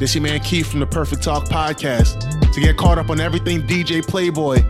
[0.00, 2.52] This your man Keef from the Perfect Talk Podcast.
[2.54, 4.62] To get caught up on everything DJ Playboy,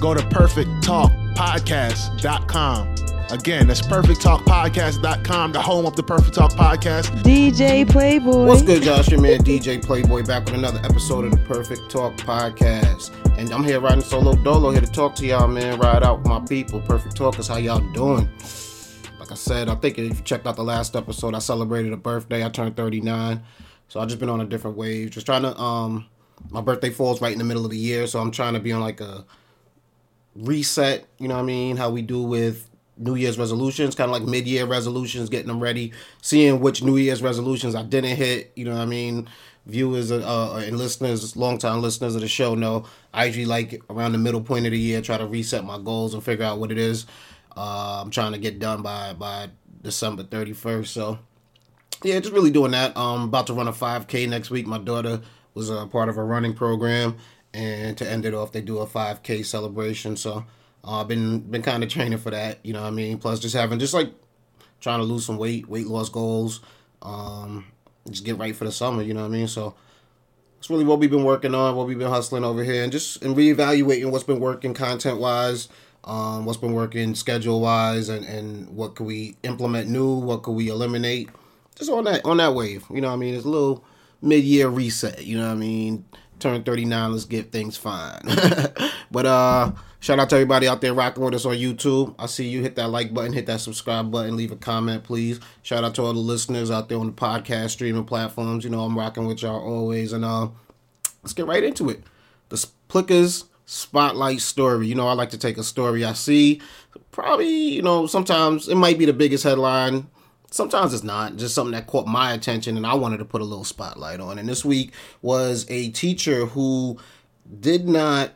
[0.00, 2.94] go to perfecttalkpodcast.com.
[3.30, 7.06] Again, that's perfecttalkpodcast.com, the home of the Perfect Talk Podcast.
[7.22, 8.44] DJ Playboy.
[8.44, 9.08] What's good, Josh?
[9.08, 13.12] Your man DJ Playboy back with another episode of the Perfect Talk Podcast.
[13.38, 15.78] And I'm here riding solo dolo here to talk to y'all, man.
[15.78, 16.82] Ride out with my people.
[16.82, 18.28] Perfect Talkers, how y'all doing.
[19.18, 21.96] Like I said, I think if you checked out the last episode, I celebrated a
[21.96, 22.44] birthday.
[22.44, 23.42] I turned 39.
[23.88, 25.10] So I've just been on a different wave.
[25.10, 26.06] Just trying to um
[26.50, 28.72] my birthday falls right in the middle of the year, so I'm trying to be
[28.72, 29.24] on like a
[30.34, 31.76] reset, you know what I mean?
[31.76, 35.60] How we do with New Year's resolutions, kind of like mid year resolutions, getting them
[35.60, 38.52] ready, seeing which New Year's resolutions I didn't hit.
[38.54, 39.28] You know what I mean?
[39.64, 43.82] Viewers uh, uh and listeners, long time listeners of the show know I usually like
[43.90, 46.58] around the middle point of the year try to reset my goals and figure out
[46.58, 47.06] what it is
[47.56, 49.48] uh, I'm trying to get done by by
[49.82, 50.86] December 31st.
[50.86, 51.18] So
[52.02, 52.96] yeah, just really doing that.
[52.96, 54.66] Um, about to run a 5K next week.
[54.66, 55.20] My daughter
[55.54, 57.16] was a part of a running program,
[57.54, 60.16] and to end it off, they do a 5K celebration.
[60.16, 60.44] So
[60.84, 62.58] uh, I've been been kind of training for that.
[62.64, 63.18] You know what I mean?
[63.18, 64.12] Plus, just having just like
[64.80, 66.60] trying to lose some weight, weight loss goals.
[67.02, 67.66] Um,
[68.10, 69.02] just get right for the summer.
[69.02, 69.48] You know what I mean?
[69.48, 69.74] So
[70.58, 73.22] it's really what we've been working on, what we've been hustling over here, and just
[73.22, 75.68] and reevaluating what's been working content wise.
[76.04, 80.52] Um, what's been working schedule wise and, and what could we implement new what could
[80.52, 81.28] we eliminate
[81.76, 82.84] just on that on that wave.
[82.90, 83.34] You know what I mean?
[83.34, 83.84] It's a little
[84.20, 86.04] mid year reset, you know what I mean?
[86.38, 88.20] Turn 39, let's get things fine.
[89.10, 92.14] but uh shout out to everybody out there rocking with us on YouTube.
[92.18, 95.40] I see you hit that like button, hit that subscribe button, leave a comment, please.
[95.62, 98.64] Shout out to all the listeners out there on the podcast streaming platforms.
[98.64, 100.12] You know, I'm rocking with y'all always.
[100.12, 100.48] And uh
[101.22, 102.02] let's get right into it.
[102.48, 104.86] The Plicca's spotlight story.
[104.86, 106.60] You know, I like to take a story I see.
[107.10, 110.06] Probably, you know, sometimes it might be the biggest headline
[110.56, 113.44] sometimes it's not just something that caught my attention and i wanted to put a
[113.44, 114.38] little spotlight on.
[114.38, 116.98] And this week was a teacher who
[117.60, 118.32] did not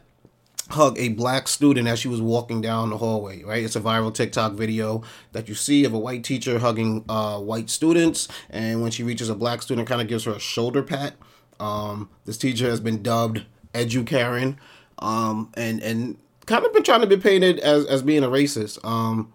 [0.70, 3.64] hug a black student as she was walking down the hallway right?
[3.64, 7.70] It's a viral tiktok video that you see of a white teacher hugging uh, white
[7.70, 8.28] students.
[8.50, 11.14] And when she reaches a black student kind of gives her a shoulder pat.
[11.58, 13.44] Um, this teacher has been dubbed
[13.74, 14.58] edu karen
[14.98, 16.16] um, and and
[16.46, 18.84] kind of been trying to be painted as, as being a racist.
[18.84, 19.32] Um,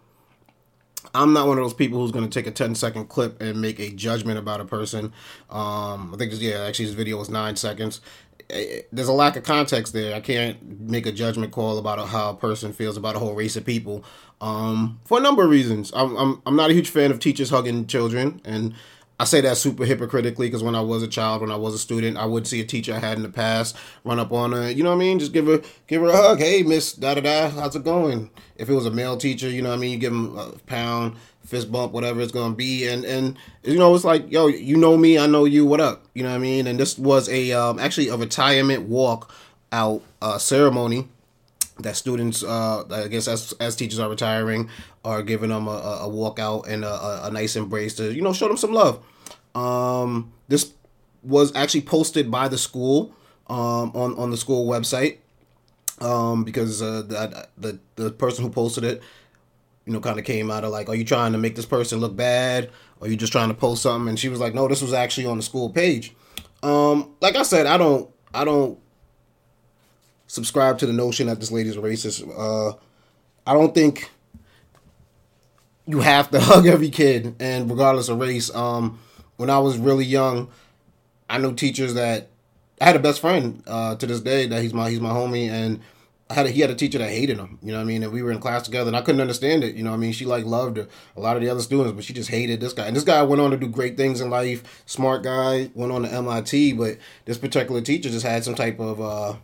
[1.13, 3.61] I'm not one of those people who's going to take a 10 second clip and
[3.61, 5.13] make a judgment about a person.
[5.49, 8.01] Um, I think, yeah, actually, this video was nine seconds.
[8.49, 10.15] There's a lack of context there.
[10.15, 13.55] I can't make a judgment call about how a person feels about a whole race
[13.55, 14.03] of people
[14.41, 15.91] um, for a number of reasons.
[15.95, 18.75] I'm, I'm, I'm not a huge fan of teachers hugging children, and
[19.17, 21.79] I say that super hypocritically because when I was a child, when I was a
[21.79, 24.69] student, I would see a teacher I had in the past run up on her,
[24.69, 25.19] you know what I mean?
[25.19, 26.39] Just give her give her a hug.
[26.39, 28.29] Hey, Miss Da Da Da, how's it going?
[28.57, 29.91] If it was a male teacher, you know what I mean?
[29.91, 31.15] You give him a pound,
[31.45, 34.97] fist bump, whatever it's gonna be, and and you know it's like, yo, you know
[34.97, 35.65] me, I know you.
[35.65, 36.03] What up?
[36.13, 36.67] You know what I mean?
[36.67, 39.33] And this was a um, actually a retirement walk
[39.71, 41.07] out uh, ceremony
[41.80, 44.69] that students, uh, I guess, as as teachers are retiring,
[45.03, 45.72] are giving them a,
[46.02, 49.03] a walkout and a, a, nice embrace to you know show them some love.
[49.53, 50.74] Um, this
[51.24, 53.13] was actually posted by the school
[53.47, 55.18] um, on on the school website
[56.02, 59.03] um, because uh, the, the the person who posted it,
[59.86, 62.00] you know, kind of came out of like, are you trying to make this person
[62.00, 62.69] look bad?
[63.00, 64.09] Or are you just trying to post something?
[64.09, 66.16] And she was like, no, this was actually on the school page.
[66.63, 68.80] Um, like I said, I don't I don't
[70.35, 72.22] subscribe to the notion that this lady's racist.
[72.38, 72.78] Uh,
[73.47, 74.12] I don't think
[75.88, 78.53] you have to hug every kid, and regardless of race.
[78.53, 79.00] Um,
[79.38, 80.50] when I was really young,
[81.29, 82.29] I knew teachers that
[82.79, 85.50] I had a best friend uh, to this day that he's my he's my homie,
[85.50, 85.79] and
[86.29, 87.59] I had a, he had a teacher that hated him.
[87.62, 88.03] You know what I mean?
[88.03, 89.75] And we were in class together, and I couldn't understand it.
[89.75, 90.12] You know what I mean?
[90.12, 92.88] She like loved a lot of the other students, but she just hated this guy.
[92.88, 94.84] And this guy went on to do great things in life.
[94.85, 99.00] Smart guy, went on to MIT, but this particular teacher just had some type of
[99.00, 99.35] uh,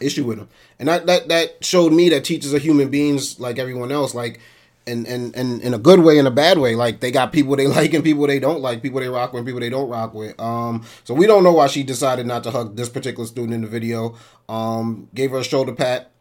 [0.00, 0.48] issue with him,
[0.78, 4.14] and that that that showed me that teachers are human beings like everyone else.
[4.14, 4.40] Like
[4.86, 6.74] and and and in a good way and a bad way.
[6.74, 9.44] Like they got people they like and people they don't like, people they rock with,
[9.44, 10.38] people they don't rock with.
[10.40, 13.62] Um, so we don't know why she decided not to hug this particular student in
[13.62, 14.16] the video.
[14.48, 16.12] Um, gave her a shoulder pat.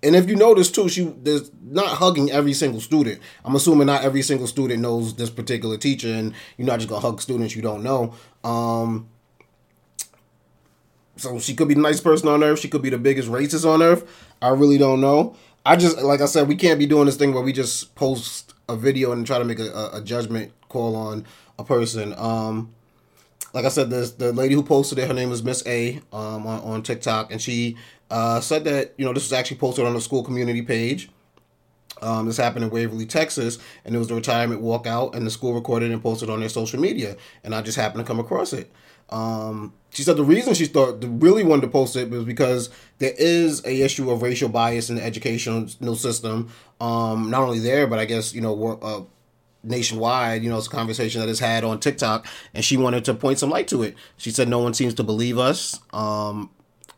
[0.00, 3.20] And if you notice too, she there's not hugging every single student.
[3.44, 7.00] I'm assuming not every single student knows this particular teacher, and you're not just gonna
[7.00, 8.14] hug students you don't know.
[8.44, 9.08] Um,
[11.18, 12.60] so she could be the nice person on earth.
[12.60, 14.08] She could be the biggest racist on earth.
[14.40, 15.36] I really don't know.
[15.66, 18.54] I just like I said, we can't be doing this thing where we just post
[18.68, 21.26] a video and try to make a, a judgment call on
[21.58, 22.14] a person.
[22.16, 22.72] Um,
[23.52, 26.46] like I said, the the lady who posted it, her name was Miss A um,
[26.46, 27.76] on, on TikTok, and she
[28.10, 31.10] uh, said that you know this was actually posted on the school community page.
[32.02, 35.54] Um, this happened in Waverly, Texas, and it was the retirement walkout, and the school
[35.54, 38.70] recorded and posted on their social media, and I just happened to come across it.
[39.10, 42.68] Um, she said the reason she thought really wanted to post it was because
[42.98, 45.66] there is a issue of racial bias in the educational
[45.96, 46.50] system.
[46.80, 49.02] Um, not only there, but I guess you know, uh,
[49.62, 50.42] nationwide.
[50.42, 53.38] You know, it's a conversation that is had on TikTok, and she wanted to point
[53.38, 53.96] some light to it.
[54.16, 55.80] She said no one seems to believe us.
[55.92, 56.50] Um,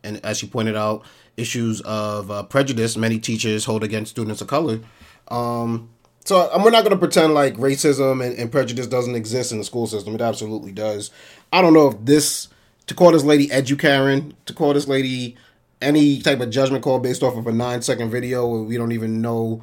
[0.03, 1.05] and as she pointed out,
[1.41, 4.81] issues of uh, prejudice many teachers hold against students of color.
[5.29, 5.91] Um,
[6.25, 9.65] so we're not going to pretend like racism and, and, prejudice doesn't exist in the
[9.65, 10.15] school system.
[10.15, 11.11] It absolutely does.
[11.53, 12.49] I don't know if this
[12.87, 15.37] to call this lady Edu Karen, to call this lady
[15.81, 18.93] any type of judgment call based off of a nine second video where we don't
[18.93, 19.63] even know.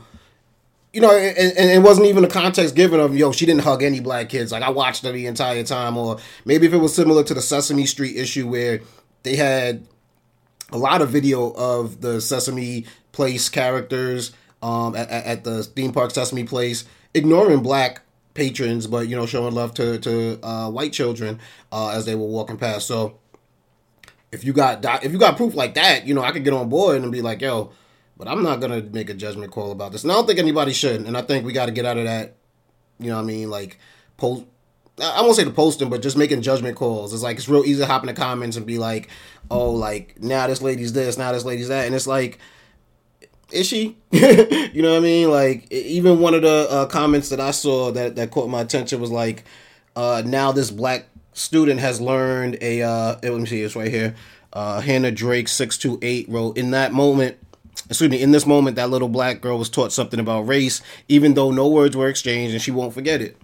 [0.94, 4.00] You know, and, it wasn't even a context given of yo, she didn't hug any
[4.00, 4.51] black kids.
[4.51, 7.41] Like I watched her the entire time, or maybe if it was similar to the
[7.41, 8.81] Sesame Street issue where
[9.23, 9.85] they had
[10.71, 14.31] a lot of video of the Sesame Place characters
[14.61, 18.01] um, at, at the theme park Sesame Place, ignoring black
[18.33, 21.39] patrons, but you know showing love to to uh, white children
[21.71, 22.87] uh, as they were walking past.
[22.87, 23.17] So
[24.31, 26.69] if you got if you got proof like that, you know I could get on
[26.69, 27.71] board and be like, yo,
[28.17, 30.03] but I'm not gonna make a judgment call about this.
[30.03, 31.01] And I don't think anybody should.
[31.01, 32.35] And I think we got to get out of that.
[32.99, 33.49] You know what I mean?
[33.49, 33.79] Like
[34.17, 34.45] post
[34.99, 37.13] I won't say the posting, but just making judgment calls.
[37.13, 39.09] It's like it's real easy to hop in the comments and be like,
[39.51, 42.39] "Oh, like now this lady's this, now this lady's that," and it's like,
[43.51, 43.97] is she?
[44.11, 45.29] you know what I mean?
[45.29, 48.99] Like even one of the uh, comments that I saw that that caught my attention
[48.99, 49.44] was like,
[49.95, 54.15] uh, "Now this black student has learned a." Uh, let me see, it's right here.
[54.51, 57.38] Uh, Hannah Drake six two eight wrote in that moment.
[57.88, 58.19] Excuse me.
[58.19, 61.67] In this moment, that little black girl was taught something about race, even though no
[61.67, 63.38] words were exchanged, and she won't forget it.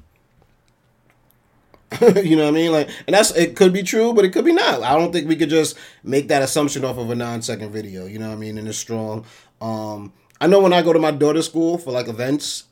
[2.23, 2.71] you know what I mean?
[2.71, 4.81] Like, and that's it could be true, but it could be not.
[4.83, 8.05] I don't think we could just make that assumption off of a nine second video.
[8.05, 8.57] You know what I mean?
[8.57, 9.25] And it's strong.
[9.61, 12.65] Um, I know when I go to my daughter's school for like events,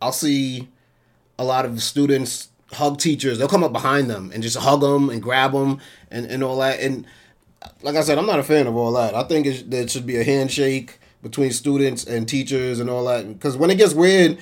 [0.00, 0.68] I'll see
[1.38, 3.38] a lot of students hug teachers.
[3.38, 5.80] They'll come up behind them and just hug them and grab them
[6.10, 6.80] and, and all that.
[6.80, 7.06] And
[7.82, 9.14] like I said, I'm not a fan of all that.
[9.14, 13.26] I think it, should be a handshake between students and teachers and all that.
[13.28, 14.38] Because when it gets weird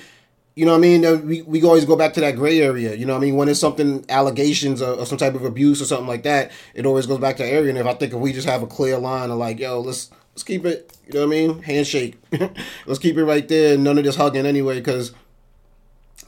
[0.55, 1.27] you know what I mean?
[1.27, 2.95] We, we always go back to that gray area.
[2.95, 3.35] You know what I mean?
[3.35, 6.85] When it's something, allegations or, or, some type of abuse or something like that, it
[6.85, 7.69] always goes back to area.
[7.69, 10.09] And if I think if we just have a clear line of like, yo, let's
[10.33, 11.61] let's keep it, you know what I mean?
[11.61, 12.17] Handshake.
[12.85, 13.77] let's keep it right there.
[13.77, 15.11] None of this hugging anyway, because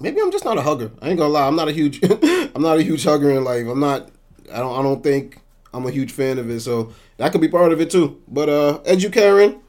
[0.01, 0.91] maybe I'm just not a hugger.
[1.01, 1.47] I ain't gonna lie.
[1.47, 3.65] I'm not a huge, I'm not a huge hugger in life.
[3.65, 4.09] I'm not,
[4.51, 5.39] I don't, I don't think
[5.73, 6.59] I'm a huge fan of it.
[6.59, 8.21] So that could be part of it too.
[8.27, 9.61] But, uh, Edu Karen,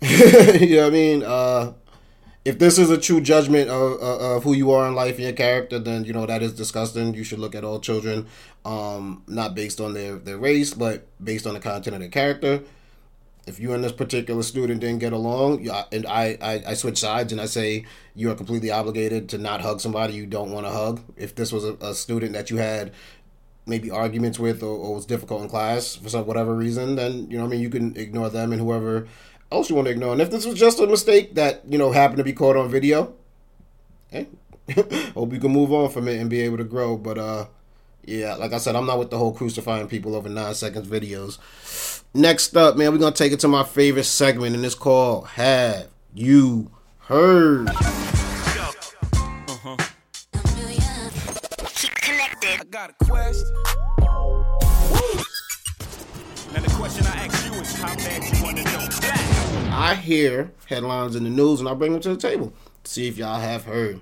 [0.00, 1.22] you know what I mean?
[1.22, 1.72] Uh,
[2.46, 5.32] if this is a true judgment of, of who you are in life and your
[5.32, 7.12] character, then you know that is disgusting.
[7.12, 8.28] You should look at all children,
[8.64, 12.62] um, not based on their, their race, but based on the content of their character.
[13.48, 17.32] If you and this particular student didn't get along, and I, I, I switch sides
[17.32, 17.84] and I say
[18.14, 21.02] you are completely obligated to not hug somebody you don't want to hug.
[21.16, 22.92] If this was a, a student that you had
[23.66, 27.38] maybe arguments with or, or was difficult in class for some whatever reason, then you
[27.38, 29.08] know I mean you can ignore them and whoever
[29.50, 30.12] else you want to ignore.
[30.12, 32.70] And if this was just a mistake that, you know, happened to be caught on
[32.70, 33.14] video,
[34.08, 34.26] hey,
[35.14, 36.96] hope you can move on from it and be able to grow.
[36.96, 37.46] But, uh,
[38.04, 41.38] yeah, like I said, I'm not with the whole crucifying people over nine seconds videos.
[42.14, 45.26] Next up, man, we're going to take it to my favorite segment, and it's called
[45.28, 46.70] Have You
[47.00, 47.68] Heard?
[47.68, 49.76] Uh-huh.
[51.74, 52.60] Keep connected.
[52.60, 53.46] I got a question.
[56.52, 58.65] Now the question I ask you is how bad you want to know that.
[59.76, 62.52] I hear headlines in the news and I bring them to the table
[62.88, 64.00] see if y'all have heard.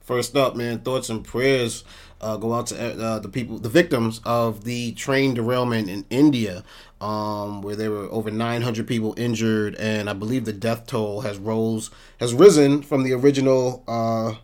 [0.00, 1.84] First up, man, thoughts and prayers
[2.20, 6.64] uh, go out to uh, the people, the victims of the train derailment in India,
[7.00, 11.38] um, where there were over 900 people injured, and I believe the death toll has
[11.38, 14.34] rose has risen from the original uh,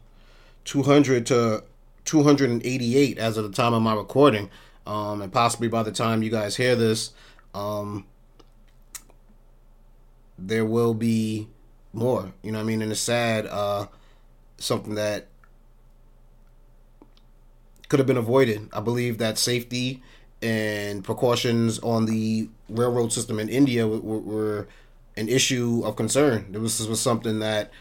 [0.65, 1.65] 200 to
[2.05, 4.51] 288 as of the time of my recording,
[4.87, 7.13] um, and possibly by the time you guys hear this.
[7.55, 8.07] Um,
[10.39, 11.49] there will be
[11.93, 12.33] more.
[12.43, 12.83] You know what I mean?
[12.83, 13.87] And it's sad, uh,
[14.59, 15.27] something that
[17.89, 18.69] could have been avoided.
[18.73, 20.03] I believe that safety
[20.43, 24.69] and precautions on the railroad system in India were, were
[25.17, 26.53] an issue of concern.
[26.53, 27.73] This was something that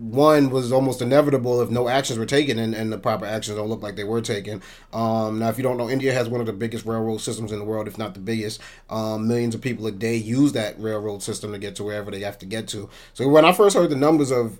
[0.00, 3.68] one was almost inevitable if no actions were taken and, and the proper actions don't
[3.68, 4.62] look like they were taken.
[4.94, 7.58] Um, now, if you don't know, India has one of the biggest railroad systems in
[7.58, 8.62] the world, if not the biggest.
[8.88, 12.20] Um, millions of people a day use that railroad system to get to wherever they
[12.20, 12.88] have to get to.
[13.12, 14.58] So when I first heard the numbers of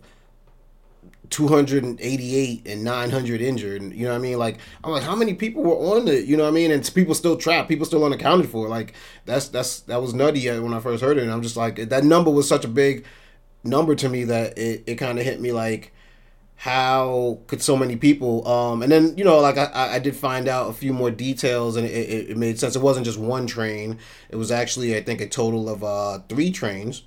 [1.30, 3.82] 288 and 900 injured.
[3.94, 4.38] You know what I mean?
[4.38, 6.24] Like, I'm like, how many people were on it?
[6.24, 6.72] You know what I mean?
[6.72, 8.68] And people still trapped, people still unaccounted for.
[8.68, 8.94] Like,
[9.26, 11.22] that's that's that was nutty when I first heard it.
[11.22, 13.06] And I'm just like, that number was such a big
[13.62, 15.92] number to me that it, it kind of hit me like
[16.56, 20.46] how could so many people um and then you know like i i did find
[20.46, 22.76] out a few more details and it, it, it made sense.
[22.76, 23.98] It wasn't just one train.
[24.28, 27.02] It was actually i think a total of uh three trains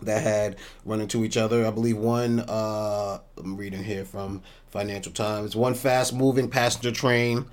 [0.00, 1.64] that had run into each other.
[1.64, 7.46] I believe one uh i'm reading here from financial times one fast moving passenger train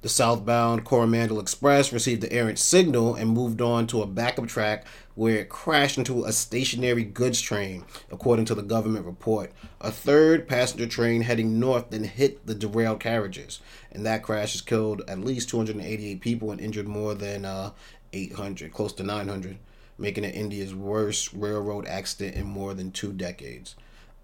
[0.00, 4.86] the southbound Coromandel Express received the errant signal and moved on to a backup track
[5.18, 9.50] where it crashed into a stationary goods train, according to the government report.
[9.80, 13.58] A third passenger train heading north then hit the derailed carriages,
[13.90, 17.72] and that crash has killed at least 288 people and injured more than uh,
[18.12, 19.58] 800, close to 900,
[19.98, 23.74] making it India's worst railroad accident in more than two decades.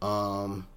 [0.01, 0.69] Um,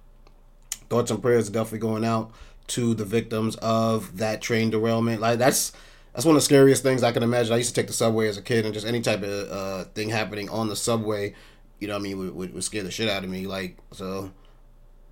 [0.90, 2.32] thoughts and prayers definitely going out
[2.66, 5.20] to the victims of that train derailment.
[5.20, 5.70] Like that's
[6.18, 7.52] that's one of the scariest things I can imagine.
[7.52, 9.84] I used to take the subway as a kid, and just any type of uh,
[9.94, 11.32] thing happening on the subway,
[11.78, 13.46] you know, I mean, would, would, would scare the shit out of me.
[13.46, 14.32] Like so,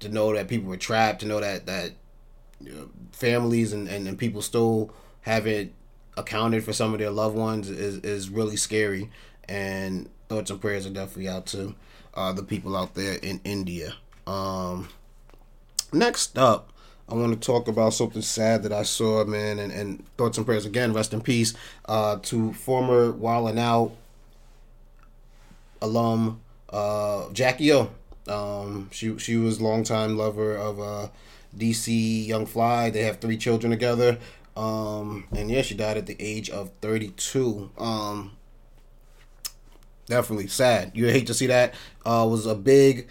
[0.00, 1.92] to know that people were trapped, to know that that
[2.60, 5.72] you know, families and, and, and people still haven't
[6.16, 9.08] accounted for some of their loved ones is is really scary.
[9.48, 11.76] And thoughts and prayers are definitely out to
[12.14, 13.94] uh, the people out there in India.
[14.26, 14.88] Um,
[15.92, 16.72] next up
[17.08, 20.46] I want to talk about something sad that I saw, man, and, and thoughts and
[20.46, 20.92] prayers again.
[20.92, 21.54] Rest in peace
[21.86, 23.92] uh, to former Wild 'N Out
[25.80, 27.90] alum uh, Jackie O.
[28.26, 31.08] Um, she she was longtime lover of uh,
[31.56, 32.90] DC Young Fly.
[32.90, 34.18] They have three children together.
[34.56, 37.70] Um, and yeah, she died at the age of 32.
[37.76, 38.32] Um,
[40.06, 40.92] definitely sad.
[40.94, 41.74] You hate to see that.
[42.04, 43.08] Uh, was a big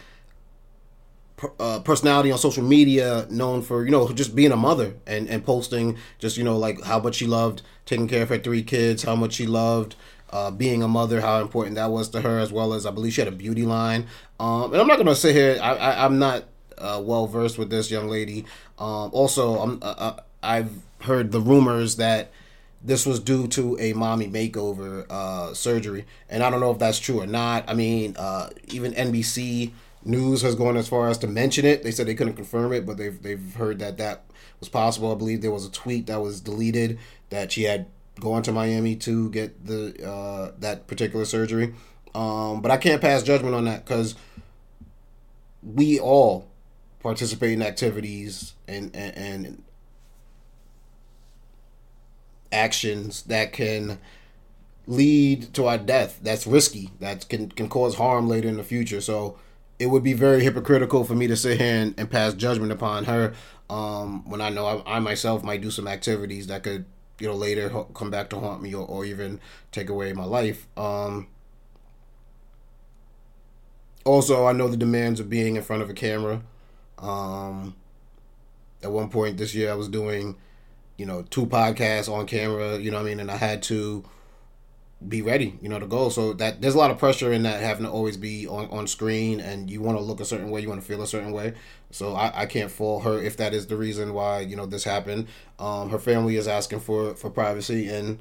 [1.59, 5.45] uh, personality on social media known for you know just being a mother and and
[5.45, 9.03] posting just you know like how much she loved taking care of her three kids
[9.03, 9.95] how much she loved
[10.29, 13.13] uh, being a mother how important that was to her as well as i believe
[13.13, 14.07] she had a beauty line.
[14.39, 16.45] Um, and i'm not gonna sit here i, am not
[16.77, 18.45] uh, well versed with this young lady.
[18.79, 22.31] Um, also i'm uh, uh, i've heard the rumors that
[22.81, 26.05] this was due to a mommy makeover uh, surgery.
[26.29, 27.69] And i don't know if that's true or not.
[27.69, 28.15] I mean
[28.69, 29.71] even nbc
[30.05, 31.83] news has gone as far as to mention it.
[31.83, 34.23] They said they couldn't confirm it, but they've they've heard that that
[34.59, 35.11] was possible.
[35.11, 37.87] I believe there was a tweet that was deleted that she had
[38.19, 41.73] gone to Miami to get the uh, that particular surgery.
[42.13, 44.15] Um, but I can't pass judgment on that because
[45.61, 46.47] we all
[47.01, 49.63] participate in activities and, and, and
[52.51, 53.99] actions that can
[54.87, 56.19] lead to our death.
[56.21, 56.91] That's risky.
[56.99, 59.01] That can can cause harm later in the future.
[59.01, 59.37] So
[59.77, 63.05] it would be very hypocritical for me to sit here and, and pass judgment upon
[63.05, 63.33] her
[63.69, 66.85] um, when I know I, I, myself might do some activities that could,
[67.19, 69.39] you know, later come back to haunt me or, or even
[69.71, 70.67] take away my life.
[70.77, 71.27] Um,
[74.05, 76.41] also, I know the demands of being in front of a camera.
[76.99, 77.75] Um,
[78.83, 80.37] at one point this year, I was doing,
[80.95, 83.19] you know, two podcasts on camera, you know I mean?
[83.19, 84.05] And I had to
[85.07, 86.09] be ready, you know, to go.
[86.09, 88.87] So that there's a lot of pressure in that having to always be on, on
[88.87, 91.31] screen and you want to look a certain way, you want to feel a certain
[91.31, 91.53] way.
[91.91, 94.83] So I, I can't fault her if that is the reason why, you know, this
[94.83, 95.27] happened.
[95.59, 98.19] Um, her family is asking for, for privacy and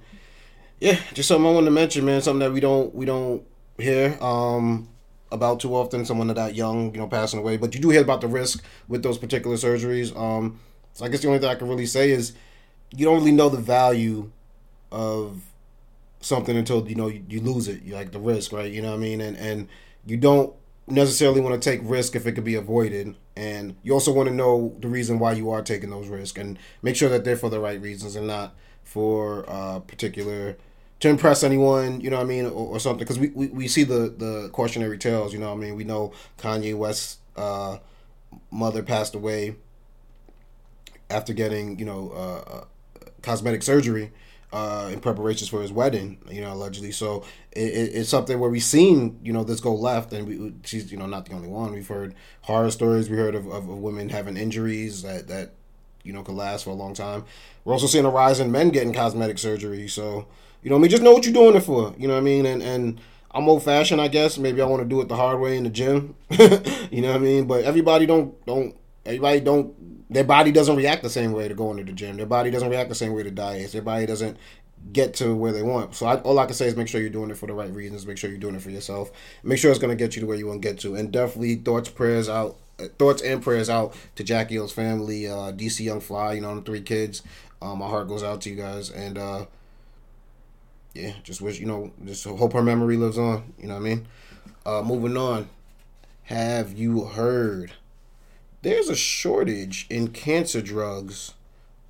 [0.81, 3.43] yeah, just something I want to mention, man, something that we don't, we don't
[3.79, 4.89] hear, um,
[5.33, 8.21] about too often, someone that young, you know, passing away, but you do hear about
[8.21, 10.17] the risk with those particular surgeries.
[10.17, 10.61] Um,
[10.93, 12.35] so I guess the only thing I can really say is
[12.97, 14.31] you don't really know the value
[14.93, 15.41] of
[16.25, 17.83] something until you know you, you lose it.
[17.83, 18.71] You like the risk, right?
[18.71, 19.21] You know what I mean?
[19.21, 19.69] And and
[20.07, 20.55] you don't
[20.87, 23.15] necessarily want to take risk if it could be avoided.
[23.37, 26.59] And you also want to know the reason why you are taking those risks and
[26.83, 30.57] make sure that they're for the right reasons and not for uh, particular
[31.01, 32.99] to impress anyone, you know what I mean, or, or something.
[32.99, 35.75] Because we, we, we see the, the cautionary tales, you know what I mean.
[35.75, 37.79] We know Kanye West's uh,
[38.51, 39.57] mother passed away
[41.11, 42.65] after getting, you know, uh, uh
[43.23, 44.13] cosmetic surgery
[44.55, 46.93] uh, in preparations for his wedding, you know, allegedly.
[46.93, 50.55] So it, it, it's something where we've seen, you know, this go left, and we,
[50.63, 51.73] she's, you know, not the only one.
[51.73, 53.11] We've heard horror stories.
[53.11, 55.55] We heard of, of, of, women having injuries that that
[56.05, 57.25] you know could last for a long time.
[57.65, 59.89] We're also seeing a rise in men getting cosmetic surgery.
[59.89, 60.29] So
[60.63, 61.93] you know, I mean, just know what you're doing it for.
[61.99, 62.47] You know what I mean?
[62.47, 63.01] And and
[63.33, 64.39] I'm old fashioned, I guess.
[64.39, 66.15] Maybe I want to do it the hard way in the gym.
[66.31, 67.49] you know what I mean?
[67.49, 69.75] But everybody don't don't everybody don't
[70.13, 72.17] their body doesn't react the same way to going to the gym.
[72.17, 73.73] Their body doesn't react the same way to diets.
[73.73, 74.37] Their body doesn't
[74.93, 75.95] get to where they want.
[75.95, 77.73] So I, all I can say is make sure you're doing it for the right
[77.73, 78.07] reasons.
[78.07, 79.11] Make sure you're doing it for yourself.
[79.43, 80.95] Make sure it's going to get you to where you want to get to.
[80.95, 85.53] And definitely thoughts, prayers out, uh, thoughts and prayers out to Jackie Oh's family, uh,
[85.53, 86.35] DC Young Fly.
[86.35, 87.23] You know, the three kids.
[87.63, 89.47] Um, my heart goes out to you guys, and uh,
[90.93, 93.55] yeah, just wish you know, just hope her memory lives on.
[93.59, 94.09] You know what I mean?
[94.67, 95.49] Uh, moving on.
[96.25, 97.73] have you heard?
[98.65, 101.35] There's a shortage in cancer drugs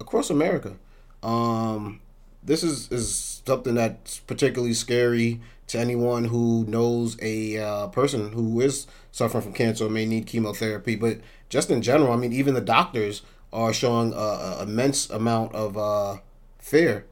[0.01, 0.75] across America.
[1.23, 2.01] Um,
[2.43, 8.61] this is, is something that's particularly scary to anyone who knows a uh, person who
[8.61, 10.97] is suffering from cancer or may need chemotherapy.
[10.97, 15.79] But just in general, I mean, even the doctors are showing an immense amount of
[15.79, 16.17] uh,
[16.59, 17.07] fear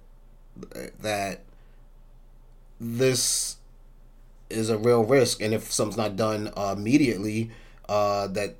[1.01, 1.43] that
[2.81, 3.59] this
[4.51, 7.53] is a real risk, and if something's not done uh, immediately,
[7.87, 8.57] that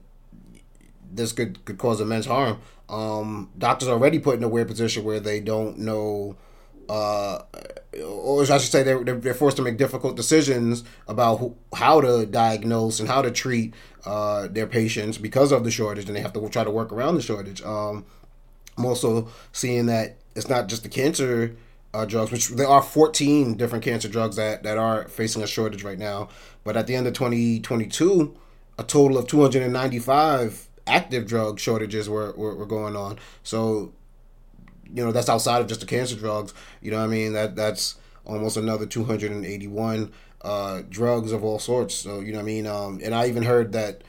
[1.15, 2.59] this could could cause immense harm.
[2.89, 6.37] Um, doctors are already put in a weird position where they don't know,
[6.89, 7.41] uh,
[8.05, 12.27] or I should say, they're, they're forced to make difficult decisions about who, how to
[12.27, 13.73] diagnose and how to treat
[14.05, 17.15] uh, their patients because of the shortage, and they have to try to work around
[17.15, 17.63] the shortage.
[17.63, 18.05] Um,
[18.77, 21.57] I'm also seeing that it's not just the cancer
[21.95, 25.83] uh, drugs, which there are 14 different cancer drugs that, that are facing a shortage
[25.83, 26.29] right now.
[26.65, 28.37] But at the end of 2022,
[28.79, 33.19] a total of 295 active drug shortages were, were, were going on.
[33.43, 33.93] So,
[34.93, 36.55] you know, that's outside of just the cancer drugs.
[36.81, 37.33] You know I mean?
[37.33, 40.13] That That's almost another 281
[40.43, 41.95] uh, drugs of all sorts.
[41.95, 42.67] So, you know I mean?
[42.67, 44.03] Um, and I even heard that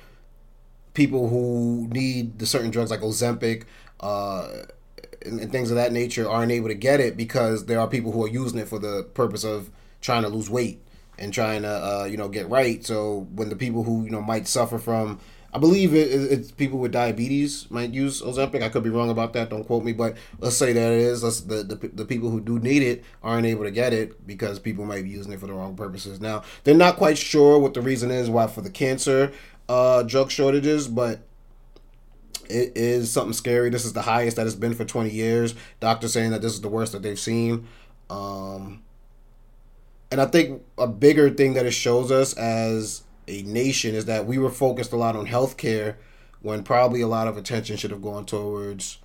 [0.93, 3.63] people who need the certain drugs like Ozempic,
[3.99, 4.47] uh,
[5.25, 8.11] and, and, things of that nature aren't able to get it because there are people
[8.11, 9.69] who are using it for the purpose of
[10.01, 10.81] trying to lose weight
[11.17, 12.85] and trying to uh, you know get right.
[12.85, 15.19] So when the people who you know might suffer from
[15.53, 18.63] I believe it, it's people with diabetes might use Ozempic.
[18.63, 19.51] I could be wrong about that.
[19.51, 21.23] Don't quote me, but let's say that it is.
[21.23, 24.57] Let's, the, the the people who do need it aren't able to get it because
[24.57, 26.19] people might be using it for the wrong purposes.
[26.19, 29.31] Now they're not quite sure what the reason is why for the cancer
[29.69, 31.19] uh, drug shortages, but
[32.49, 33.69] it is something scary.
[33.69, 35.55] This is the highest that it's been for 20 years.
[35.79, 37.67] Doctors saying that this is the worst that they've seen.
[38.09, 38.83] Um,
[40.11, 44.25] and I think a bigger thing that it shows us as a nation is that
[44.25, 45.95] we were focused a lot on healthcare
[46.41, 48.99] when probably a lot of attention should have gone towards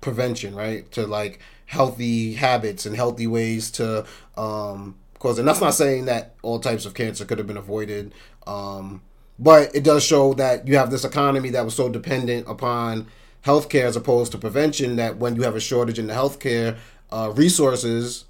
[0.00, 0.90] prevention, right?
[0.92, 6.34] To like healthy habits and healthy ways to um cause and that's not saying that
[6.42, 8.14] all types of cancer could have been avoided.
[8.46, 9.02] Um
[9.38, 13.06] but it does show that you have this economy that was so dependent upon
[13.44, 16.76] healthcare as opposed to prevention that when you have a shortage in the healthcare
[17.12, 18.24] uh, resources,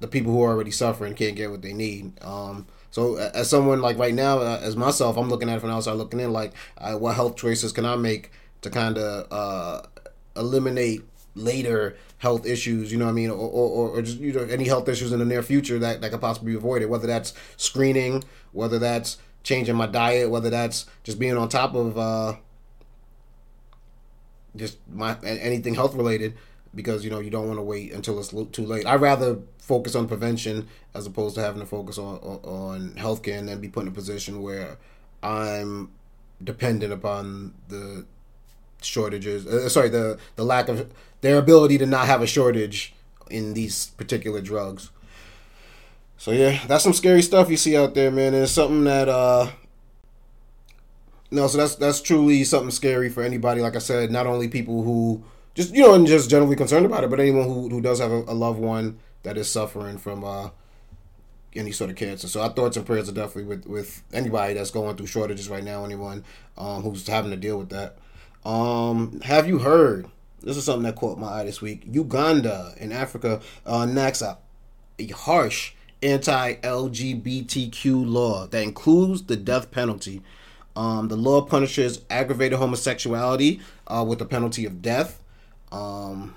[0.00, 2.12] the people who are already suffering can't get what they need.
[2.22, 5.70] Um, so as someone like right now, uh, as myself, I'm looking at it from
[5.70, 8.30] outside looking in, like what health choices can I make
[8.62, 9.82] to kind of uh,
[10.36, 11.02] eliminate
[11.34, 14.66] later health issues, you know what I mean, or, or, or just you know any
[14.66, 18.22] health issues in the near future that, that could possibly be avoided, whether that's screening,
[18.52, 22.36] whether that's changing my diet, whether that's just being on top of uh,
[24.54, 26.34] just my anything health related,
[26.74, 28.86] because you know you don't want to wait until it's too late.
[28.86, 33.48] I'd rather focus on prevention as opposed to having to focus on on healthcare and
[33.48, 34.76] then be put in a position where
[35.22, 35.90] I'm
[36.42, 38.06] dependent upon the
[38.82, 39.46] shortages.
[39.46, 42.94] Uh, sorry, the the lack of their ability to not have a shortage
[43.30, 44.90] in these particular drugs.
[46.16, 48.34] So yeah, that's some scary stuff you see out there, man.
[48.34, 49.50] It's something that uh
[51.30, 53.60] no, so that's that's truly something scary for anybody.
[53.60, 57.04] Like I said, not only people who just you know and just generally concerned about
[57.04, 60.24] it, but anyone who who does have a, a loved one that is suffering from
[60.24, 60.50] uh
[61.56, 62.28] any sort of cancer.
[62.28, 65.64] So our thoughts and prayers are definitely with with anybody that's going through shortages right
[65.64, 65.84] now.
[65.84, 66.24] Anyone
[66.58, 67.96] um, who's having to deal with that.
[68.44, 70.06] Um, have you heard?
[70.42, 71.84] This is something that caught my eye this week.
[71.90, 74.36] Uganda in Africa uh, enacts a,
[74.98, 80.22] a harsh anti LGBTQ law that includes the death penalty.
[80.76, 85.20] Um, the law punishes aggravated homosexuality uh, with the penalty of death.
[85.74, 86.34] Um,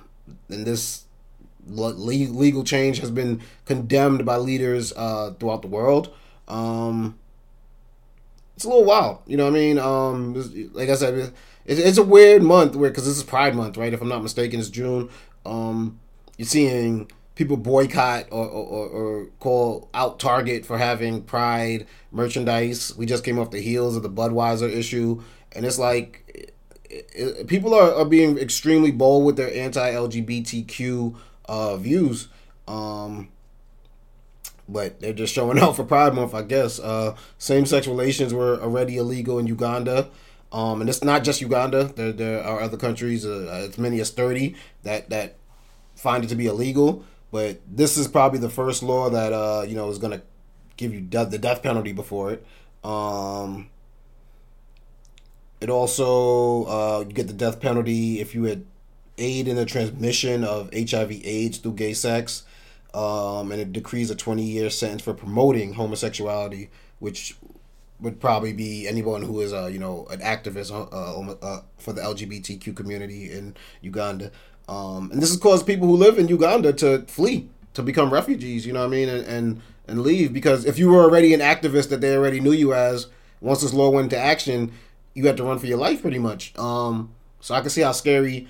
[0.50, 1.04] and this
[1.68, 6.14] legal change has been condemned by leaders uh, throughout the world.
[6.48, 7.20] Um,
[8.56, 9.78] it's a little wild, you know what I mean?
[9.78, 11.34] Um, like I said,
[11.66, 13.94] it's a weird month where because this is Pride Month, right?
[13.94, 15.10] If I'm not mistaken, it's June.
[15.46, 16.00] Um,
[16.38, 22.96] you're seeing people boycott or, or, or, call out Target for having Pride merchandise.
[22.98, 25.22] We just came off the heels of the Budweiser issue,
[25.52, 26.56] and it's like
[27.48, 32.28] people are, are being extremely bold with their anti-LGBTQ uh, views.
[32.68, 33.30] Um,
[34.70, 36.80] but they're just showing out for Pride Month, I guess.
[36.80, 40.10] Uh, same-sex relations were already illegal in Uganda.
[40.52, 41.86] Um, and it's not just Uganda.
[41.86, 45.36] There, there are other countries, uh, as many as 30, that, that
[45.96, 47.04] find it to be illegal.
[47.32, 50.22] But this is probably the first law that uh, you know is going to
[50.78, 52.46] give you de- the death penalty before it.
[52.84, 53.70] Um,
[55.60, 58.66] it also uh, you get the death penalty if you had
[59.18, 62.44] aid in the transmission of HIV/AIDS through gay sex,
[62.94, 67.36] um, and it decrees a 20-year sentence for promoting homosexuality, which
[68.00, 72.02] would probably be anyone who is, uh, you know, an activist uh, uh, for the
[72.02, 74.32] LGBTQ community in Uganda.
[74.70, 78.68] Um, and this has caused people who live in Uganda to flee, to become refugees.
[78.68, 81.40] You know what I mean, and, and and leave because if you were already an
[81.40, 83.08] activist that they already knew you as,
[83.40, 84.72] once this law went into action,
[85.18, 86.56] you had to run for your life pretty much.
[86.60, 88.48] Um, so I can see how scary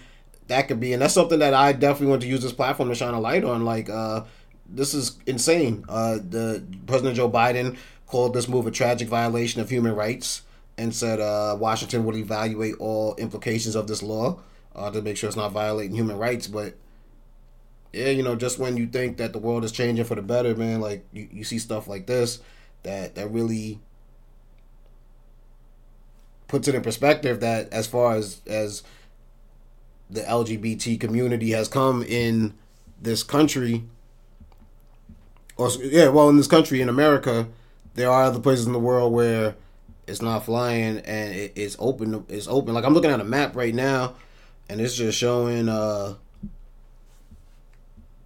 [0.47, 2.95] that could be, and that's something that I definitely want to use this platform to
[2.95, 3.63] shine a light on.
[3.63, 4.25] Like, uh,
[4.67, 5.85] this is insane.
[5.87, 10.41] Uh, the President Joe Biden called this move a tragic violation of human rights
[10.77, 14.39] and said uh, Washington will evaluate all implications of this law
[14.75, 16.47] uh, to make sure it's not violating human rights.
[16.47, 16.75] But
[17.93, 20.53] yeah, you know, just when you think that the world is changing for the better,
[20.53, 22.39] man, like you, you see stuff like this
[22.83, 23.79] that that really
[26.47, 28.83] puts it in perspective that as far as as
[30.09, 32.53] the LGBT community has come in
[33.01, 33.83] this country
[35.57, 37.47] or yeah, well in this country in America,
[37.95, 39.55] there are other places in the world where
[40.07, 42.73] it's not flying and it, it's open it's open.
[42.73, 44.15] Like I'm looking at a map right now
[44.69, 46.15] and it's just showing uh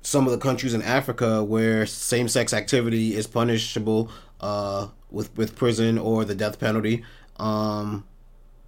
[0.01, 5.97] some of the countries in Africa where same-sex activity is punishable uh, with with prison
[5.97, 7.03] or the death penalty.
[7.37, 8.05] Um,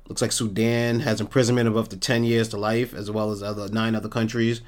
[0.08, 3.42] looks like Sudan has imprisonment of up to ten years to life, as well as
[3.42, 4.62] other nine other countries.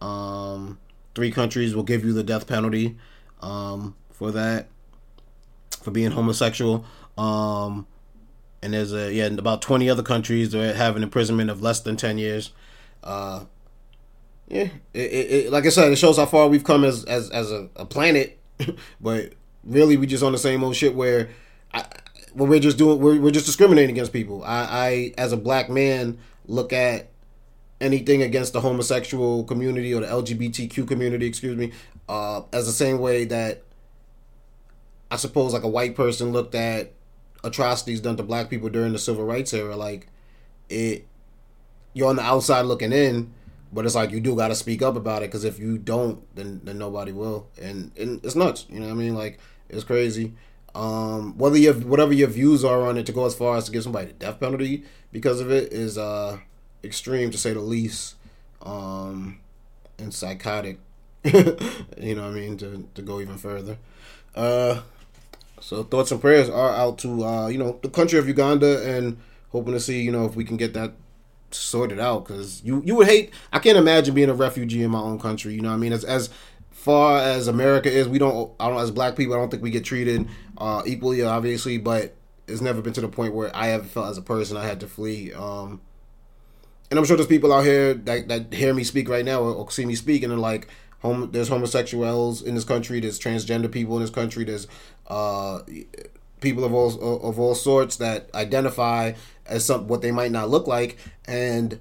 [0.00, 0.78] Um,
[1.14, 2.96] three countries will give you the death penalty
[3.40, 4.68] um, for that
[5.82, 6.84] for being homosexual.
[7.16, 7.86] Um,
[8.62, 11.96] and there's a yeah about twenty other countries that have an imprisonment of less than
[11.96, 12.52] ten years.
[13.02, 13.44] Uh,
[14.48, 17.30] yeah, it, it, it, like I said, it shows how far we've come as as
[17.30, 18.38] as a, a planet,
[19.00, 19.32] but
[19.64, 21.28] really we just on the same old shit where,
[22.34, 24.42] we're just doing we're, we're just discriminating against people.
[24.44, 27.10] I, I as a black man look at
[27.80, 31.72] anything against the homosexual community or the LGBTQ community, excuse me,
[32.08, 33.62] uh, as the same way that
[35.10, 36.92] I suppose like a white person looked at
[37.42, 39.76] atrocities done to black people during the civil rights era.
[39.76, 40.08] Like
[40.68, 41.06] it,
[41.94, 43.32] you're on the outside looking in
[43.72, 46.22] but it's like you do got to speak up about it because if you don't,
[46.34, 48.66] then then nobody will, and and it's nuts.
[48.68, 49.14] You know what I mean?
[49.14, 49.38] Like
[49.68, 50.34] it's crazy.
[50.74, 53.66] Um, whether you have, whatever your views are on it to go as far as
[53.66, 56.38] to give somebody the death penalty because of it is uh
[56.84, 58.14] extreme to say the least.
[58.62, 59.40] Um,
[59.98, 60.78] and psychotic.
[61.24, 62.56] you know what I mean?
[62.58, 63.76] To to go even further.
[64.34, 64.80] Uh,
[65.60, 69.18] so thoughts and prayers are out to uh you know the country of Uganda and
[69.50, 70.92] hoping to see you know if we can get that
[71.50, 73.32] sorted out because you you would hate.
[73.52, 75.54] I can't imagine being a refugee in my own country.
[75.54, 75.92] You know what I mean?
[75.92, 76.30] As as
[76.70, 78.52] far as America is, we don't.
[78.58, 79.34] I don't as black people.
[79.34, 80.26] I don't think we get treated
[80.60, 81.78] uh, equally, obviously.
[81.78, 82.14] But
[82.46, 84.80] it's never been to the point where I have felt as a person I had
[84.80, 85.32] to flee.
[85.32, 85.80] Um,
[86.90, 89.54] and I'm sure there's people out here that, that hear me speak right now or,
[89.54, 90.68] or see me speak and they're like,
[91.00, 94.66] home, there's homosexuals in this country, there's transgender people in this country, there's
[95.06, 95.60] uh,
[96.40, 96.88] people of all
[97.22, 99.12] of all sorts that identify
[99.46, 101.80] as some what they might not look like, and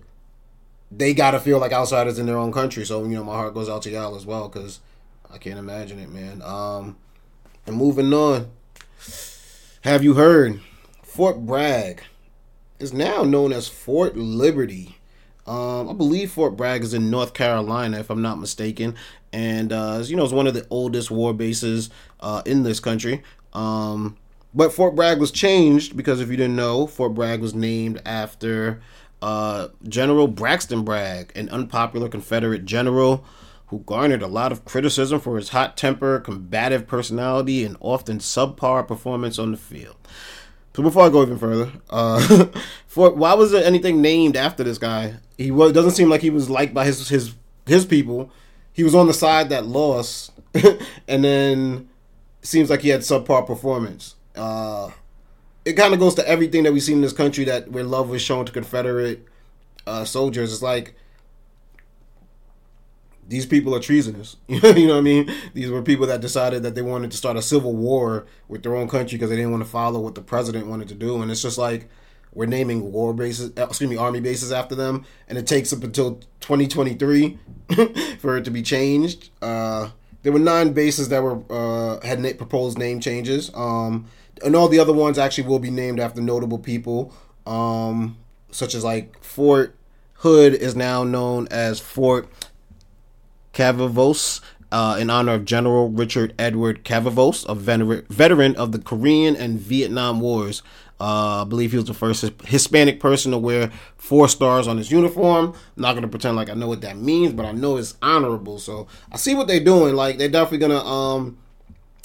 [0.91, 2.85] they gotta feel like outsiders in their own country.
[2.85, 4.79] So you know, my heart goes out to y'all as well because
[5.31, 6.41] I can't imagine it, man.
[6.41, 6.97] Um,
[7.65, 8.49] and moving on,
[9.81, 10.61] have you heard?
[11.03, 12.03] Fort Bragg
[12.79, 14.97] is now known as Fort Liberty.
[15.45, 18.95] Um, I believe Fort Bragg is in North Carolina, if I'm not mistaken,
[19.33, 23.23] and uh, you know, it's one of the oldest war bases uh, in this country.
[23.53, 24.17] Um,
[24.53, 28.81] but Fort Bragg was changed because if you didn't know, Fort Bragg was named after
[29.21, 33.25] uh, General Braxton Bragg, an unpopular Confederate general
[33.69, 38.87] who garnered a lot of criticism for his hot temper, combative personality, and often subpar
[38.87, 39.95] performance on the field.
[40.75, 42.45] So before I go even further, uh,
[42.87, 45.15] Fort, why was there anything named after this guy?
[45.37, 47.33] He was, doesn't seem like he was liked by his his
[47.65, 48.31] his people.
[48.71, 50.31] He was on the side that lost,
[51.07, 51.89] and then
[52.41, 54.91] seems like he had subpar performance uh,
[55.65, 58.09] it kind of goes to everything that we see in this country that where love
[58.09, 59.25] was shown to Confederate
[59.85, 60.53] uh, soldiers.
[60.53, 60.95] It's like
[63.29, 64.37] these people are treasonous.
[64.47, 65.31] you know what I mean?
[65.53, 68.75] These were people that decided that they wanted to start a civil war with their
[68.75, 71.21] own country because they didn't want to follow what the president wanted to do.
[71.21, 71.87] And it's just like
[72.33, 75.83] we're naming war bases, uh, excuse me, army bases after them, and it takes up
[75.83, 77.37] until 2023
[78.19, 79.29] for it to be changed.
[79.41, 79.89] Uh,
[80.23, 83.51] there were nine bases that were uh, had proposed name changes.
[83.53, 84.07] Um,
[84.43, 87.13] and all the other ones actually will be named after notable people,
[87.45, 88.17] um,
[88.51, 89.75] such as like Fort
[90.15, 92.27] Hood is now known as Fort
[93.59, 94.41] Cavazos.
[94.71, 100.19] Uh, in honor of General Richard Edward Cavazos, a veteran, of the Korean and Vietnam
[100.21, 100.61] Wars.
[101.01, 104.91] Uh, I believe he was the first Hispanic person to wear four stars on his
[104.91, 105.55] uniform.
[105.75, 108.59] I'm not gonna pretend like I know what that means, but I know it's honorable.
[108.59, 109.95] So I see what they're doing.
[109.95, 111.39] Like they're definitely gonna um,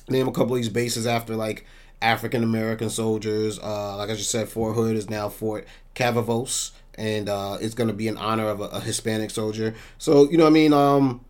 [0.08, 1.66] name a couple of these bases after like
[2.00, 3.58] African American soldiers.
[3.58, 7.88] Uh, like I just said, Fort Hood is now Fort Cavazos, and uh, it's going
[7.88, 9.74] to be in honor of a, a, Hispanic soldier.
[9.98, 11.24] So you know, what I mean, um,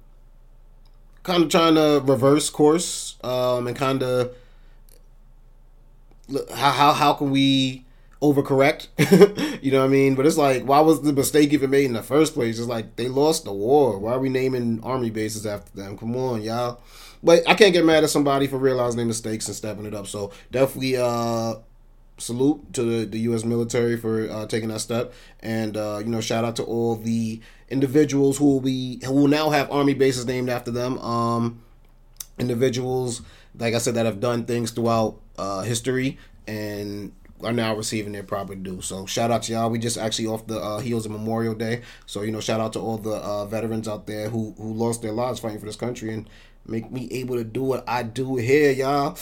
[1.24, 4.34] kind of trying to reverse course um, and kind of
[6.54, 7.84] how how how can we
[8.22, 8.88] overcorrect?
[9.62, 10.14] you know what I mean?
[10.14, 12.58] But it's like, why was the mistake even made in the first place?
[12.58, 13.98] It's like they lost the war.
[13.98, 15.98] Why are we naming army bases after them?
[15.98, 16.80] Come on, y'all.
[17.22, 20.06] But I can't get mad at somebody for realizing their mistakes and stepping it up.
[20.06, 21.54] So definitely uh
[22.18, 23.44] salute to the, the U.S.
[23.44, 27.40] military for uh, taking that step, and uh, you know, shout out to all the
[27.68, 30.98] individuals who will be who will now have army bases named after them.
[30.98, 31.62] Um,
[32.38, 33.22] individuals,
[33.59, 38.22] like I said, that have done things throughout uh, history and are now receiving their
[38.22, 38.81] proper due.
[38.81, 39.70] So shout out to y'all.
[39.70, 41.83] We just actually off the uh, heels of Memorial Day.
[42.07, 45.03] So you know, shout out to all the uh, veterans out there who who lost
[45.03, 46.29] their lives fighting for this country and
[46.66, 49.16] make me able to do what I do here, y'all.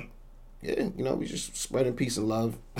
[0.64, 2.56] yeah, you know, we just spreading peace and love.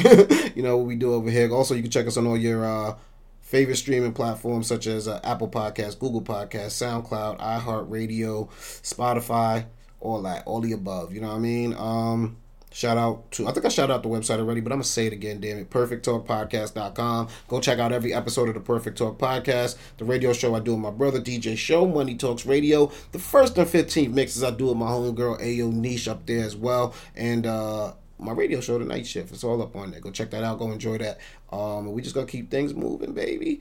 [0.55, 1.53] you know what we do over here.
[1.53, 2.97] Also, you can check us on all your uh,
[3.43, 8.49] favorite streaming platforms such as uh, Apple Podcasts, Google Podcasts, SoundCloud, iHeartRadio,
[8.83, 9.67] Spotify,
[10.01, 11.13] all that, all the above.
[11.13, 11.75] You know what I mean?
[11.75, 12.39] Um,
[12.75, 14.89] Shout out to, I think I shout out the website already, but I'm going to
[14.89, 15.71] say it again, damn it.
[15.71, 17.29] PerfectTalkPodcast.com.
[17.47, 20.73] Go check out every episode of the Perfect Talk Podcast, the radio show I do
[20.73, 22.91] with my brother, DJ Show, Money Talks Radio.
[23.13, 26.57] The first and 15th mixes I do with my homegirl, Ayo Niche, up there as
[26.57, 26.97] well.
[27.15, 29.31] And, uh, my radio show, The Night Shift.
[29.33, 30.01] It's all up on there.
[30.01, 30.59] Go check that out.
[30.59, 31.21] Go enjoy that.
[31.53, 33.61] Um, we just gonna keep things moving, baby.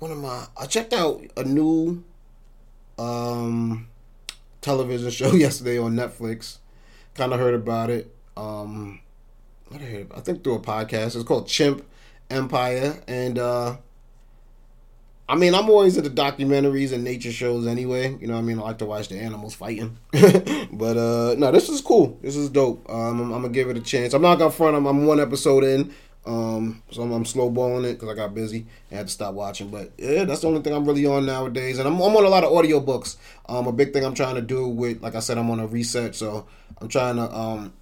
[0.00, 2.02] One of my, I checked out a new
[2.98, 3.86] um
[4.60, 6.58] television show yesterday on Netflix
[7.14, 8.14] kind of heard about it.
[8.36, 9.00] Um,
[9.68, 11.16] what I heard, I think through a podcast.
[11.16, 11.84] It's called Chimp
[12.30, 13.76] Empire, and uh,
[15.28, 18.16] I mean, I'm always into documentaries and nature shows anyway.
[18.20, 19.96] You know, I mean, I like to watch the animals fighting.
[20.12, 22.18] but uh, no, this is cool.
[22.20, 22.88] This is dope.
[22.90, 24.12] Um, I'm, I'm, gonna give it a chance.
[24.12, 24.76] I'm not gonna front.
[24.76, 25.94] I'm, I'm one episode in.
[26.26, 29.34] Um, so I'm, I'm slow balling it because I got busy and had to stop
[29.34, 29.68] watching.
[29.68, 31.78] But yeah, that's the only thing I'm really on nowadays.
[31.78, 33.16] And I'm, I'm on a lot of audio books.
[33.48, 35.66] Um, a big thing I'm trying to do with, like I said, I'm on a
[35.66, 36.14] reset.
[36.14, 36.46] So
[36.80, 37.72] I'm trying to um,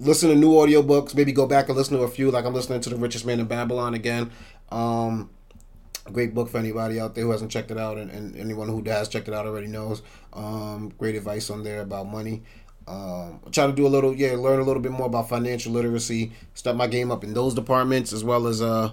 [0.00, 2.30] listen to new audiobooks, maybe go back and listen to a few.
[2.30, 4.30] Like I'm listening to The Richest Man in Babylon again.
[4.70, 5.30] Um,
[6.12, 8.82] great book for anybody out there who hasn't checked it out, and, and anyone who
[8.84, 10.02] has checked it out already knows.
[10.32, 12.42] Um, great advice on there about money.
[12.88, 16.32] Um, try to do a little, yeah, learn a little bit more about financial literacy,
[16.54, 18.92] step my game up in those departments as well as uh,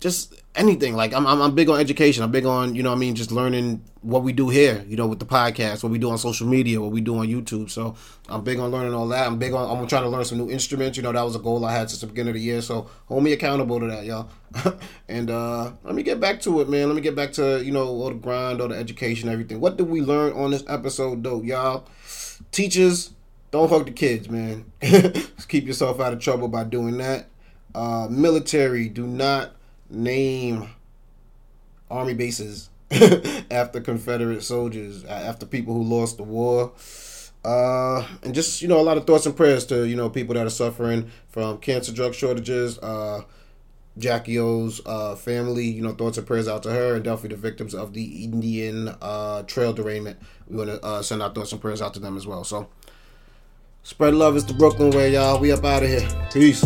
[0.00, 0.94] just anything.
[0.94, 2.22] Like I'm, I'm, I'm big on education.
[2.22, 4.84] I'm big on, you know, I mean, just learning what we do here.
[4.88, 7.26] You know, with the podcast, what we do on social media, what we do on
[7.26, 7.70] YouTube.
[7.70, 7.94] So
[8.28, 9.26] I'm big on learning all that.
[9.26, 9.78] I'm big on.
[9.78, 10.96] I'm trying to learn some new instruments.
[10.96, 12.62] You know, that was a goal I had since the beginning of the year.
[12.62, 14.28] So hold me accountable to that, y'all.
[15.08, 16.88] and uh let me get back to it, man.
[16.88, 19.60] Let me get back to you know all the grind, all the education, everything.
[19.60, 21.86] What did we learn on this episode, though, y'all?
[22.52, 23.10] Teachers,
[23.50, 24.70] don't hug the kids, man.
[25.48, 27.26] keep yourself out of trouble by doing that.
[27.74, 29.52] Uh, military, do not
[29.90, 30.68] name
[31.90, 32.70] army bases
[33.50, 36.72] after Confederate soldiers, after people who lost the war.
[37.44, 40.34] Uh, and just you know, a lot of thoughts and prayers to you know people
[40.34, 42.78] that are suffering from cancer, drug shortages.
[42.78, 43.22] Uh,
[43.98, 47.40] Jackie Oh's uh, family, you know, thoughts and prayers out to her, and definitely the
[47.40, 50.18] victims of the Indian uh, trail derailment.
[50.48, 52.44] We want to uh, send our thoughts and prayers out to them as well.
[52.44, 52.68] So,
[53.82, 55.40] spread love is the Brooklyn way, y'all.
[55.40, 56.06] We up out of here.
[56.30, 56.64] Peace.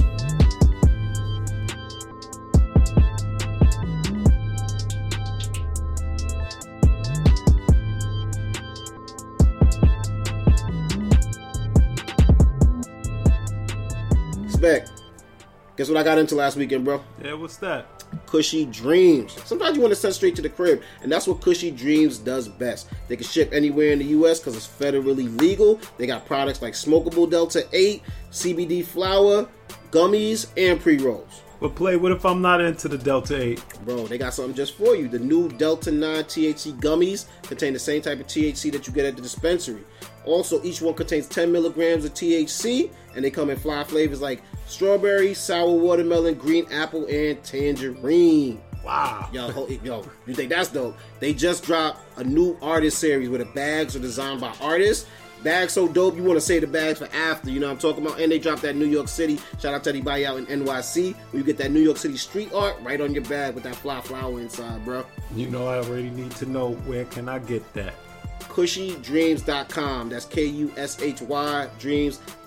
[15.81, 17.03] Guess what I got into last weekend, bro?
[17.25, 18.05] Yeah, what's that?
[18.27, 19.33] Kushy Dreams.
[19.47, 22.49] Sometimes you want to send straight to the crib, and that's what Kushy Dreams does
[22.49, 22.91] best.
[23.09, 24.41] They can ship anywhere in the U.S.
[24.41, 25.81] because it's federally legal.
[25.97, 29.49] They got products like smokable Delta 8, CBD flower,
[29.91, 31.41] gummies, and pre rolls.
[31.61, 33.65] But play, what if I'm not into the Delta 8?
[33.87, 35.09] Bro, they got something just for you.
[35.09, 39.07] The new Delta 9 THC gummies contain the same type of THC that you get
[39.07, 39.85] at the dispensary.
[40.25, 44.43] Also, each one contains 10 milligrams of THC, and they come in fly flavors like
[44.71, 48.61] strawberry, sour watermelon, green apple, and tangerine.
[48.85, 49.29] Wow.
[49.33, 50.97] Yo, yo, you think that's dope?
[51.19, 55.07] They just dropped a new artist series where the bags are designed by artists.
[55.43, 57.79] Bags so dope, you want to save the bags for after, you know what I'm
[57.79, 58.21] talking about?
[58.21, 59.39] And they dropped that New York City.
[59.59, 62.53] Shout out to anybody out in NYC where you get that New York City street
[62.53, 65.05] art right on your bag with that fly flower inside, bro.
[65.35, 67.95] You know I already need to know where can I get that.
[68.41, 70.09] kushydreams.com.
[70.11, 71.69] That's K U S H Y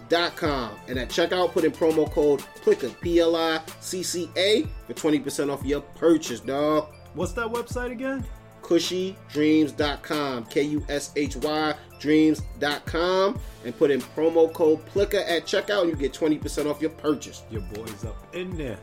[0.09, 0.71] dreams.com.
[0.87, 4.93] And at checkout, put in promo code PLICCA, P L I C C A, for
[4.93, 6.87] 20% off your purchase, dog.
[7.13, 8.25] What's that website again?
[8.61, 15.81] kushydreams.com, K U S H Y dreams.com, and put in promo code PLICCA at checkout,
[15.81, 17.43] and you get 20% off your purchase.
[17.51, 18.77] Your boy's up in there.